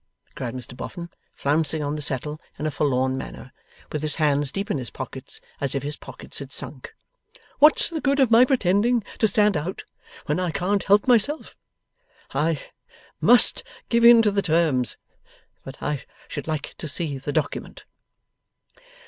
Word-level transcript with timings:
cried 0.33 0.55
Mr 0.55 0.75
Boffin, 0.75 1.09
flouncing 1.35 1.83
on 1.83 1.93
the 1.95 2.01
settle 2.01 2.41
in 2.57 2.65
a 2.65 2.71
forlorn 2.71 3.15
manner, 3.19 3.53
with 3.91 4.01
his 4.01 4.15
hands 4.15 4.51
deep 4.51 4.71
in 4.71 4.79
his 4.79 4.89
pockets, 4.89 5.39
as 5.59 5.75
if 5.75 5.83
his 5.83 5.95
pockets 5.95 6.39
had 6.39 6.51
sunk. 6.51 6.95
'What's 7.59 7.91
the 7.91 8.01
good 8.01 8.19
of 8.19 8.31
my 8.31 8.43
pretending 8.43 9.03
to 9.19 9.27
stand 9.27 9.55
out, 9.55 9.83
when 10.25 10.39
I 10.39 10.49
can't 10.49 10.81
help 10.85 11.07
myself? 11.07 11.55
I 12.33 12.63
must 13.21 13.61
give 13.89 14.03
in 14.03 14.23
to 14.23 14.31
the 14.31 14.41
terms. 14.41 14.97
But 15.63 15.77
I 15.83 16.03
should 16.27 16.47
like 16.47 16.73
to 16.79 16.87
see 16.87 17.19
the 17.19 17.31
document. 17.31 17.83